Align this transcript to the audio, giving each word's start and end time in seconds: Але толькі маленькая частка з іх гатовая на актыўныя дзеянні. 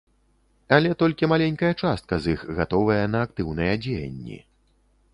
Але 0.77 0.89
толькі 1.03 1.29
маленькая 1.33 1.71
частка 1.83 2.13
з 2.23 2.33
іх 2.33 2.39
гатовая 2.63 3.01
на 3.15 3.23
актыўныя 3.29 3.73
дзеянні. 3.87 4.37